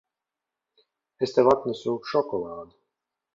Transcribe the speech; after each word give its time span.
Es 1.27 1.35
tev 1.35 1.51
atnesu 1.51 1.93
šokolādi. 2.13 2.75